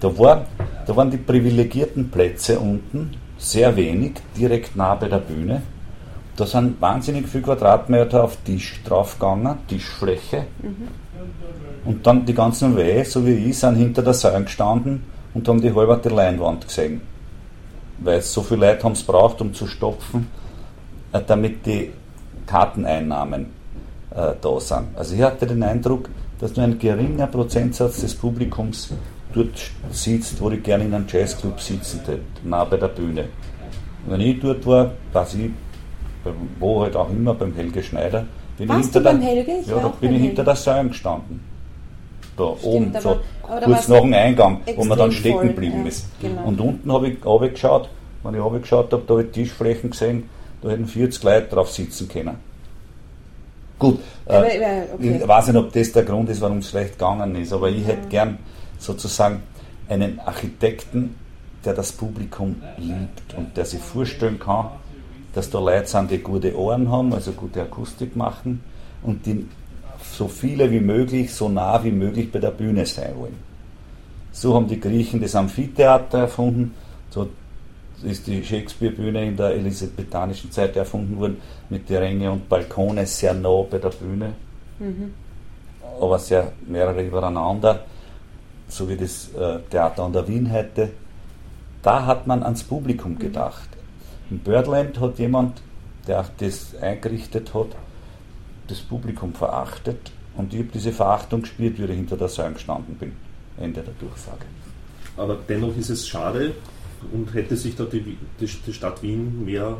Da, 0.00 0.16
war, 0.18 0.46
da 0.86 0.96
waren 0.96 1.10
die 1.10 1.16
privilegierten 1.16 2.10
Plätze 2.10 2.58
unten, 2.58 3.10
sehr 3.36 3.76
wenig, 3.76 4.12
direkt 4.36 4.76
nah 4.76 4.94
bei 4.94 5.08
der 5.08 5.18
Bühne. 5.18 5.62
Da 6.38 6.46
sind 6.46 6.80
wahnsinnig 6.80 7.26
viele 7.26 7.42
Quadratmeter 7.42 8.22
auf 8.22 8.36
Tisch 8.44 8.80
draufgegangen, 8.84 9.56
Tischfläche. 9.66 10.46
Mhm. 10.62 10.86
Und 11.84 12.06
dann 12.06 12.24
die 12.24 12.32
ganzen 12.32 12.76
Weh, 12.76 13.02
so 13.02 13.26
wie 13.26 13.32
ich, 13.32 13.58
sind 13.58 13.74
hinter 13.74 14.02
der 14.02 14.14
Säule 14.14 14.44
gestanden 14.44 15.02
und 15.34 15.48
haben 15.48 15.60
die 15.60 15.74
halbe 15.74 16.08
Leinwand 16.08 16.68
gesehen. 16.68 17.00
Weil 17.98 18.22
so 18.22 18.42
viele 18.42 18.68
Leute 18.68 18.84
haben 18.84 18.92
es 18.92 19.02
braucht, 19.02 19.40
um 19.40 19.52
zu 19.52 19.66
stopfen, 19.66 20.28
äh, 21.12 21.20
damit 21.26 21.66
die 21.66 21.90
Karteneinnahmen 22.46 23.46
äh, 24.14 24.34
da 24.40 24.60
sind. 24.60 24.96
Also 24.96 25.16
ich 25.16 25.22
hatte 25.22 25.44
den 25.44 25.64
Eindruck, 25.64 26.08
dass 26.38 26.54
nur 26.54 26.66
ein 26.66 26.78
geringer 26.78 27.26
Prozentsatz 27.26 28.00
des 28.02 28.14
Publikums 28.14 28.92
dort 29.32 29.58
sitzt, 29.90 30.40
wo 30.40 30.52
ich 30.52 30.62
gerne 30.62 30.84
in 30.84 30.94
einem 30.94 31.06
Jazzclub 31.08 31.60
sitzen 31.60 31.98
hätte, 32.06 32.20
nah 32.44 32.62
bei 32.62 32.76
der 32.76 32.88
Bühne. 32.88 33.24
Wenn 34.06 34.20
ich 34.20 34.38
dort 34.38 34.64
war, 34.64 34.92
weiß 35.12 35.34
ich, 35.34 35.50
wo 36.58 36.82
halt 36.82 36.96
auch 36.96 37.10
immer, 37.10 37.34
beim 37.34 37.54
Helge 37.54 37.82
Schneider, 37.82 38.26
bin 38.56 38.68
Warst 38.68 38.88
ich 38.88 38.94
hinter, 38.94 39.12
der, 39.12 39.22
Helge? 39.22 39.52
Ich 39.60 39.66
ja, 39.68 39.78
da 39.78 39.88
bin 39.88 40.14
ich 40.14 40.22
hinter 40.22 40.44
der 40.44 40.56
Säule 40.56 40.88
gestanden. 40.88 41.40
Da 42.36 42.54
Stimmt, 42.58 42.64
oben, 42.64 42.90
aber, 42.90 43.00
so 43.00 43.16
aber 43.42 43.60
kurz 43.60 43.88
nach 43.88 44.00
dem 44.00 44.14
Eingang, 44.14 44.60
wo 44.76 44.84
man 44.84 44.98
dann 44.98 45.12
stecken 45.12 45.48
geblieben 45.48 45.82
ja, 45.82 45.88
ist. 45.88 46.06
Genau. 46.20 46.44
Und 46.44 46.60
unten 46.60 46.92
habe 46.92 47.08
ich 47.08 47.20
geschaut, 47.20 47.88
wenn 48.22 48.34
ich 48.34 48.62
geschaut 48.62 48.92
habe, 48.92 49.02
da 49.06 49.14
habe 49.14 49.24
ich 49.24 49.30
Tischflächen 49.30 49.90
gesehen, 49.90 50.28
da 50.62 50.70
hätten 50.70 50.86
40 50.86 51.22
Leute 51.22 51.46
drauf 51.48 51.70
sitzen 51.70 52.08
können. 52.08 52.36
Gut, 53.78 54.00
äh, 54.26 54.84
okay. 54.92 55.20
ich 55.20 55.28
weiß 55.28 55.48
nicht, 55.48 55.56
ob 55.56 55.72
das 55.72 55.92
der 55.92 56.02
Grund 56.02 56.28
ist, 56.30 56.40
warum 56.40 56.58
es 56.58 56.68
vielleicht 56.68 56.98
gegangen 56.98 57.36
ist, 57.36 57.52
aber 57.52 57.68
ich 57.68 57.86
hätte 57.86 58.08
gern 58.08 58.38
sozusagen 58.78 59.42
einen 59.88 60.18
Architekten, 60.18 61.14
der 61.64 61.74
das 61.74 61.92
Publikum 61.92 62.60
liebt 62.76 63.34
und 63.36 63.56
der 63.56 63.64
sich 63.64 63.80
vorstellen 63.80 64.38
kann, 64.38 64.70
dass 65.38 65.50
da 65.50 65.60
Leute 65.60 65.86
sind, 65.86 66.10
die 66.10 66.18
gute 66.18 66.58
Ohren 66.58 66.90
haben, 66.90 67.14
also 67.14 67.30
gute 67.30 67.62
Akustik 67.62 68.16
machen 68.16 68.60
und 69.04 69.24
die 69.24 69.46
so 70.02 70.26
viele 70.26 70.68
wie 70.72 70.80
möglich, 70.80 71.32
so 71.32 71.48
nah 71.48 71.84
wie 71.84 71.92
möglich 71.92 72.32
bei 72.32 72.40
der 72.40 72.50
Bühne 72.50 72.84
sein 72.86 73.14
wollen. 73.16 73.36
So 74.32 74.52
haben 74.56 74.66
die 74.66 74.80
Griechen 74.80 75.20
das 75.20 75.36
Amphitheater 75.36 76.18
erfunden, 76.18 76.74
so 77.10 77.28
ist 78.02 78.26
die 78.26 78.42
Shakespeare-Bühne 78.42 79.28
in 79.28 79.36
der 79.36 79.50
elisabethanischen 79.50 80.50
Zeit 80.50 80.74
erfunden 80.74 81.20
worden, 81.20 81.36
mit 81.70 81.88
den 81.88 81.98
Ränge 81.98 82.32
und 82.32 82.48
Balkone 82.48 83.06
sehr 83.06 83.32
nah 83.32 83.62
bei 83.62 83.78
der 83.78 83.90
Bühne, 83.90 84.32
mhm. 84.80 85.12
aber 86.00 86.18
sehr 86.18 86.50
mehrere 86.66 87.00
übereinander, 87.00 87.84
so 88.66 88.88
wie 88.88 88.96
das 88.96 89.28
äh, 89.34 89.60
Theater 89.70 90.02
an 90.02 90.12
der 90.12 90.26
Wien 90.26 90.52
heute. 90.52 90.90
Da 91.80 92.06
hat 92.06 92.26
man 92.26 92.42
ans 92.42 92.64
Publikum 92.64 93.12
mhm. 93.12 93.18
gedacht. 93.20 93.77
In 94.30 94.38
Birdland 94.38 95.00
hat 95.00 95.18
jemand, 95.18 95.62
der 96.06 96.24
das 96.38 96.74
eingerichtet 96.76 97.54
hat, 97.54 97.68
das 98.66 98.80
Publikum 98.80 99.32
verachtet 99.32 100.12
und 100.36 100.52
ich 100.52 100.60
habe 100.60 100.70
diese 100.72 100.92
Verachtung 100.92 101.42
gespürt, 101.42 101.78
wie 101.78 101.84
ich 101.84 101.90
hinter 101.90 102.16
der 102.16 102.28
Säule 102.28 102.54
gestanden 102.54 102.94
bin. 102.96 103.12
Ende 103.58 103.82
der 103.82 103.94
Durchsage. 103.98 104.44
Aber 105.16 105.36
dennoch 105.48 105.76
ist 105.76 105.90
es 105.90 106.06
schade 106.06 106.52
und 107.12 107.32
hätte 107.34 107.56
sich 107.56 107.74
da 107.74 107.84
die, 107.84 108.16
die, 108.40 108.46
die 108.46 108.72
Stadt 108.72 109.02
Wien 109.02 109.44
mehr 109.44 109.76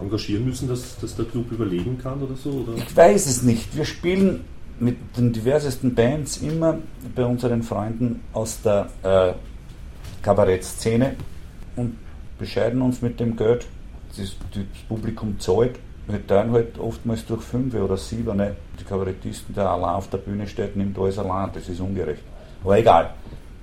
engagieren 0.00 0.46
müssen, 0.46 0.68
dass, 0.68 0.98
dass 0.98 1.16
der 1.16 1.26
Club 1.26 1.50
überleben 1.52 1.98
kann 1.98 2.22
oder 2.22 2.36
so? 2.36 2.50
Oder? 2.50 2.74
Ich 2.76 2.96
weiß 2.96 3.26
es 3.26 3.42
nicht. 3.42 3.76
Wir 3.76 3.84
spielen 3.84 4.44
mit 4.80 4.96
den 5.16 5.32
diversesten 5.32 5.94
Bands 5.94 6.38
immer 6.38 6.78
bei 7.14 7.24
unseren 7.24 7.62
Freunden 7.62 8.20
aus 8.32 8.62
der 8.62 8.88
äh, 9.02 9.32
Kabarettszene 10.22 11.16
und 11.76 11.96
bescheiden 12.38 12.80
uns 12.80 13.02
mit 13.02 13.18
dem 13.18 13.36
Geld, 13.36 13.66
das 14.18 14.36
das 14.52 14.62
Publikum 14.88 15.38
zahlt. 15.38 15.78
Wir 16.06 16.26
teilen 16.26 16.52
halt 16.52 16.78
oftmals 16.78 17.26
durch 17.26 17.42
fünf 17.42 17.74
oder 17.74 17.96
sieben. 17.96 18.36
Ne? 18.36 18.56
Die 18.80 18.84
Kabarettisten, 18.84 19.54
der 19.54 19.70
allein 19.70 19.94
auf 19.96 20.08
der 20.08 20.18
Bühne 20.18 20.46
steht, 20.46 20.74
nimmt 20.76 20.98
alles 20.98 21.18
allein. 21.18 21.50
Das 21.52 21.68
ist 21.68 21.80
ungerecht. 21.80 22.22
Aber 22.64 22.78
egal. 22.78 23.10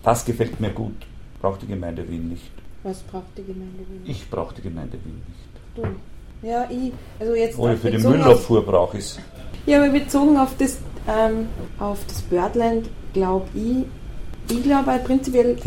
Das 0.03 0.23
gefällt 0.23 0.59
mir 0.59 0.69
gut. 0.69 0.95
Braucht 1.41 1.63
die 1.63 1.67
Gemeinde 1.67 2.07
Wien 2.07 2.29
nicht. 2.29 2.51
Was 2.83 2.99
braucht 2.99 3.35
die 3.37 3.43
Gemeinde 3.43 3.79
Wien 3.89 4.03
nicht? 4.03 4.11
Ich 4.11 4.29
brauche 4.29 4.53
die 4.53 4.61
Gemeinde 4.61 4.97
Wien 5.03 5.23
nicht. 5.27 5.75
Du? 5.75 6.47
Ja, 6.47 6.67
ich. 6.69 6.93
Also 7.19 7.33
jetzt 7.33 7.57
Oder 7.57 7.75
für 7.77 7.89
die 7.89 7.97
Müllabfuhr 7.97 8.63
brauche 8.63 8.97
ich 8.97 9.05
es. 9.05 9.19
Ja, 9.65 9.81
aber 9.81 9.91
bezogen 9.91 10.37
auf 10.37 10.55
das, 10.59 10.77
ähm, 11.07 11.47
auf 11.79 12.05
das 12.07 12.21
Birdland, 12.21 12.87
glaube 13.13 13.47
ich, 13.55 13.85
ich 14.55 14.63
glaube 14.63 14.85
halt 14.91 15.05
prinzipiell, 15.05 15.57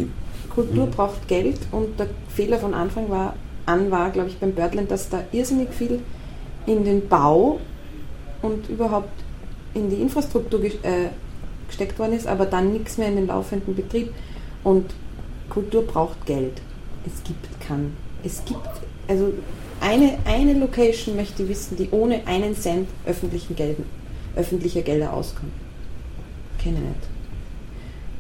Kultur 0.48 0.86
braucht 0.86 1.26
Geld 1.26 1.58
und 1.72 1.98
der 1.98 2.08
Fehler 2.28 2.58
von 2.58 2.74
Anfang 2.74 3.10
war, 3.10 3.34
an 3.68 3.90
war, 3.90 4.10
glaube 4.10 4.30
ich, 4.30 4.38
beim 4.38 4.52
Birdland, 4.52 4.90
dass 4.90 5.08
da 5.08 5.22
irrsinnig 5.30 5.72
viel 5.72 6.00
in 6.66 6.84
den 6.84 7.08
Bau 7.08 7.60
und 8.42 8.68
überhaupt 8.68 9.12
in 9.74 9.90
die 9.90 9.96
Infrastruktur 9.96 10.64
äh, 10.64 11.10
gesteckt 11.68 11.98
worden 11.98 12.14
ist, 12.14 12.26
aber 12.26 12.46
dann 12.46 12.72
nichts 12.72 12.98
mehr 12.98 13.08
in 13.08 13.16
den 13.16 13.26
laufenden 13.26 13.74
Betrieb. 13.74 14.12
Und 14.64 14.86
Kultur 15.50 15.82
braucht 15.82 16.26
Geld. 16.26 16.60
Es 17.06 17.22
gibt 17.24 17.60
kein, 17.60 17.92
es 18.24 18.44
gibt, 18.44 18.60
also 19.06 19.32
eine, 19.80 20.18
eine 20.24 20.54
Location 20.54 21.16
möchte 21.16 21.42
ich 21.42 21.48
wissen, 21.48 21.76
die 21.76 21.88
ohne 21.90 22.26
einen 22.26 22.56
Cent 22.56 22.88
öffentlichen 23.06 23.54
Gelden, 23.54 23.84
öffentlicher 24.34 24.82
Gelder 24.82 25.12
auskommt. 25.12 25.52
Kenne 26.58 26.80
nicht. 26.80 27.08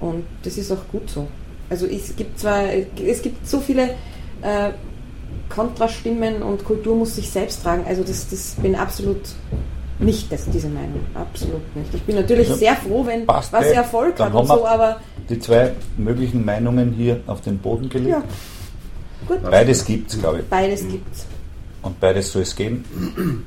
Und 0.00 0.24
das 0.42 0.56
ist 0.56 0.70
auch 0.70 0.86
gut 0.92 1.10
so. 1.10 1.26
Also 1.70 1.86
es 1.86 2.14
gibt 2.14 2.38
zwar, 2.38 2.64
es 2.72 3.20
gibt 3.20 3.46
so 3.46 3.60
viele 3.60 3.90
äh, 4.42 4.70
Kontrastimmen 5.48 6.42
und 6.42 6.64
Kultur 6.64 6.94
muss 6.94 7.16
sich 7.16 7.30
selbst 7.30 7.62
tragen. 7.62 7.84
Also 7.86 8.02
das, 8.02 8.28
das 8.28 8.56
bin 8.62 8.74
absolut 8.74 9.20
nicht 9.98 10.30
das, 10.30 10.44
diese 10.46 10.68
Meinung. 10.68 11.00
Absolut 11.14 11.74
nicht. 11.74 11.92
Ich 11.94 12.02
bin 12.02 12.16
natürlich 12.16 12.48
sehr 12.48 12.76
froh, 12.76 13.04
wenn 13.06 13.26
was 13.26 13.50
Erfolg 13.52 14.18
hat 14.20 14.32
und 14.32 14.46
so, 14.46 14.66
aber. 14.66 15.00
Die 15.28 15.38
zwei 15.38 15.72
möglichen 15.96 16.44
Meinungen 16.44 16.92
hier 16.92 17.20
auf 17.26 17.40
den 17.40 17.58
Boden 17.58 17.88
gelegt. 17.88 18.10
Ja. 18.10 18.22
Gut. 19.26 19.42
Beides 19.42 19.84
gibt 19.84 20.10
es, 20.10 20.18
glaube 20.18 20.40
ich. 20.40 20.44
Beides 20.46 20.86
gibt 20.88 21.14
es. 21.14 21.26
Und 21.82 21.98
beides 22.00 22.32
soll 22.32 22.42
es 22.42 22.54
geben. 22.54 23.44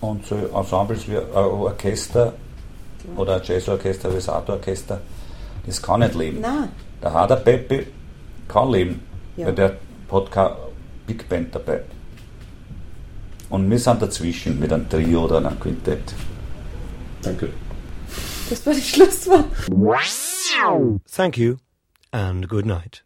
Und 0.00 0.26
so 0.26 0.34
Ensembles 0.34 1.08
wie 1.08 1.16
ein 1.16 1.32
Orchester 1.34 2.32
oder 3.16 3.36
ein 3.36 3.42
Jazzorchester 3.44 4.10
wie 4.10 4.16
das 4.16 4.28
Artorchester, 4.28 5.00
das 5.66 5.80
kann 5.80 6.00
nicht 6.00 6.14
leben. 6.14 6.40
Nein. 6.40 6.68
Der 7.02 7.12
Hader 7.12 7.36
Peppi 7.36 7.86
kann 8.48 8.70
leben, 8.70 9.00
ja. 9.36 9.46
weil 9.46 9.54
der 9.54 9.76
keine 10.30 10.56
Big 11.06 11.28
Band 11.28 11.54
dabei. 11.54 11.82
Und 13.50 13.70
wir 13.70 13.78
sind 13.78 14.00
dazwischen 14.02 14.58
mit 14.58 14.72
einem 14.72 14.88
Trio 14.88 15.24
oder 15.24 15.38
einem 15.38 15.58
Quintett. 15.60 16.14
Danke. 17.22 17.50
Das 18.50 18.66
war 18.66 18.74
das 18.74 18.88
Schlusswort. 18.88 19.46
Thank 21.10 21.38
you 21.38 21.56
and 22.12 22.48
good 22.48 22.66
night. 22.66 23.03